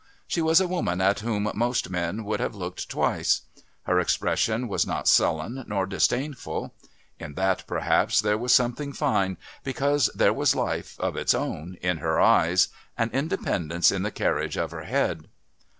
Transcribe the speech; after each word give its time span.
She 0.27 0.41
was 0.41 0.59
a 0.59 0.67
woman 0.67 0.99
at 0.99 1.19
whom 1.19 1.51
most 1.53 1.91
men 1.91 2.23
would 2.23 2.39
have 2.39 2.55
looked 2.55 2.89
twice. 2.89 3.41
Her 3.83 3.99
expression 3.99 4.67
was 4.67 4.83
not 4.83 5.07
sullen 5.07 5.63
nor 5.67 5.85
disdainful; 5.85 6.73
in 7.19 7.35
that, 7.35 7.63
perhaps, 7.67 8.19
there 8.19 8.39
was 8.39 8.51
something 8.51 8.93
fine, 8.93 9.37
because 9.63 10.09
there 10.15 10.33
was 10.33 10.55
life, 10.55 10.99
of 10.99 11.15
its 11.15 11.35
own 11.35 11.73
kind, 11.75 11.85
in 11.85 11.97
her 11.97 12.19
eyes, 12.19 12.69
and 12.97 13.11
independence 13.11 13.91
in 13.91 14.01
the 14.01 14.09
carriage 14.09 14.57
of 14.57 14.71
her 14.71 14.85
head. 14.85 15.27